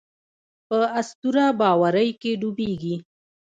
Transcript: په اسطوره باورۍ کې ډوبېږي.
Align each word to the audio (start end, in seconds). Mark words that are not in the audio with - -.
په 0.67 0.79
اسطوره 0.99 1.45
باورۍ 1.59 2.09
کې 2.21 2.31
ډوبېږي. 2.41 2.95